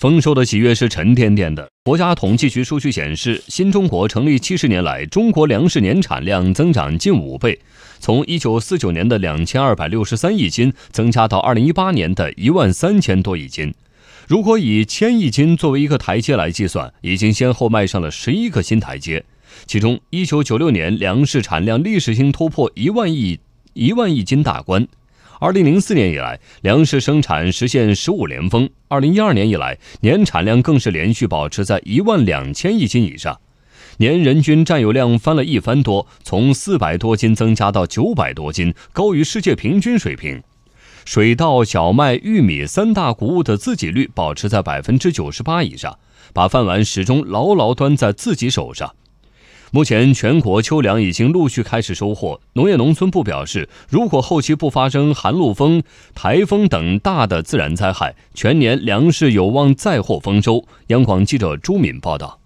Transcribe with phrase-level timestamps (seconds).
[0.00, 1.70] 丰收的喜悦是沉甸甸的。
[1.84, 7.60] 国家统计局数据显示，新中国成立七十年来，中国粮食年产量增长近五倍，
[7.98, 13.74] 从一九四九年的两千二百六十三亿斤增加到二零一八年的一万三千多亿斤。
[14.26, 19.22] 如果以千亿斤作为一个台阶来计算，已经先后迈上了十一个新台阶。
[19.66, 23.38] 其中，一九九六年粮食产量历史性突破一万亿
[23.74, 24.88] 一万亿斤大关。
[25.42, 28.68] 二零零四年以来，粮食生产实现十五连丰。
[28.88, 33.40] 二零一二年以来，年产量更是连续保持在一万两千亿斤以上，
[33.96, 40.42] 年人均占有量翻了一番多，从四百多斤增加到九百多斤，高于世界平均水平。
[41.06, 45.98] 水稻、小麦、玉米三大谷物的自给率保持在百分之九十八以上，
[46.34, 48.94] 把饭碗始终牢牢端在自己手上。
[49.72, 52.40] 目前，全国秋粮已经陆续开始收获。
[52.54, 60.64] 农业农村部表示，如果后期不发生寒露风、台风等大的自然灾害，全年粮食有望再获丰收。
[60.88, 62.39] 央广记者朱敏报道。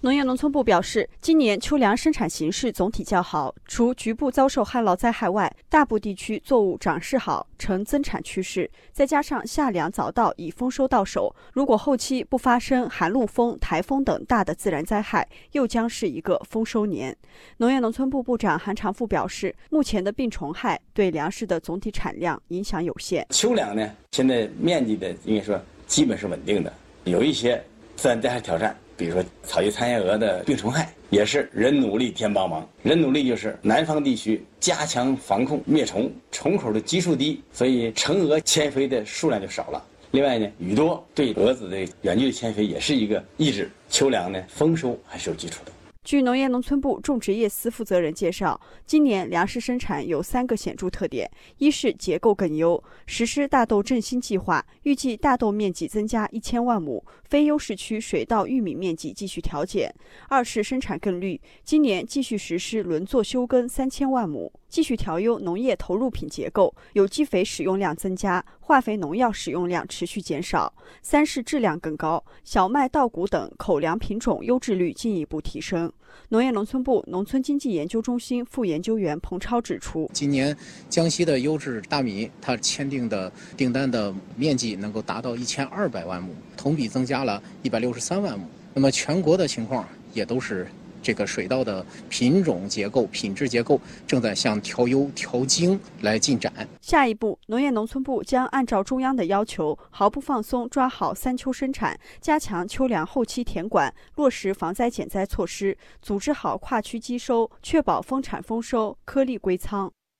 [0.00, 8.70] 农业农村部表示，今年秋粮生产形势总体较好，除局部遭受旱涝灾害外，大部地区作物长势好，呈增产趋势。
[8.92, 17.16] 再加上夏粮早稻，已丰收到手，如果后期不发生寒露风、台风等大的自然灾害，又将是一个丰收年。
[17.56, 23.26] 农业农村部部长韩长富表示，目前的病虫害对粮食的总体产量影响有限。
[23.30, 27.60] 秋粮呢，现在面积的应该说基本是稳定的，有一些
[27.96, 28.78] 自然灾害挑战。
[28.98, 32.68] 比如说草叶残叶蛾的病虫害，也是人努力天帮忙。
[32.82, 39.82] 人努力就是南方地区加强防控灭虫，虫口的基数低，所以成蛾迁飞的数量就少了。
[40.10, 43.70] 另外呢，雨多对蛾子的远距离迁飞也是一个抑制。
[43.88, 45.72] 秋粮呢丰收还是有基础的。
[46.04, 59.90] 据农业农村部种植业司负责人介绍，今年粮食生产有三个显著特点：一是结构更优，实施大豆振兴计划，预计大豆面积增加一千万亩；非优势区水稻、玉米面积继续调减；
[60.30, 64.50] 二是生产更绿，今年继续实施轮作休耕三千万亩。
[64.68, 70.72] 继续调优农业投入品结构，有机肥使用量增加，化肥农药使用量持续减少。
[71.02, 75.90] 三是质量更高，小麦、稻谷等口粮品种优质率进一步提升。
[76.30, 80.54] 农业农村部农村经济研究中心副研究员彭超指出，今年
[80.90, 88.46] 江西的优质大米，它签订的订单的面积能够达到一千二百万亩，同比增加了一百六十三万亩。
[88.74, 90.66] 那么全国的情况也都是。
[91.08, 96.52] 这个水稻的品种结构、品质结构正在向调优、调精来进展。
[96.82, 109.90] 下一步，农业农村部将按照中央的要求，毫不放松抓好三秋生产，加强秋粮后期田管，落实防灾减灾措施，组织好跨区机收，确保丰产丰收、颗粒归仓。